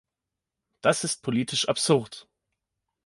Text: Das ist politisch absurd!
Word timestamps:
Das 0.81 1.03
ist 1.03 1.21
politisch 1.21 1.69
absurd! 1.69 2.27